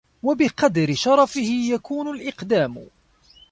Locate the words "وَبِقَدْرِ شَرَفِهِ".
0.23-1.69